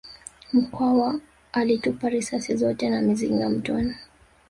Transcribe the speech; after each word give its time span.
Mkwawa 0.53 1.19
alitupa 1.53 2.09
risasi 2.09 2.55
zote 2.55 2.89
na 2.89 3.01
mizinga 3.01 3.49
mtoni 3.49 3.95